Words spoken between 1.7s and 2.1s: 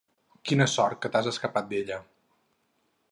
d'ella.